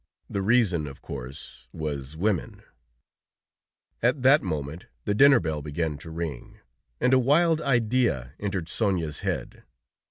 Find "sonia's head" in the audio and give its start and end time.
8.67-9.61